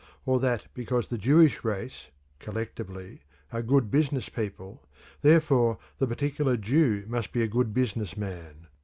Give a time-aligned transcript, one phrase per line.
[0.25, 2.07] Or that because the Jewish race,
[2.39, 3.21] collectively,
[3.53, 4.81] are good business people,
[5.21, 8.65] therefore the particular Jew must be a good business man.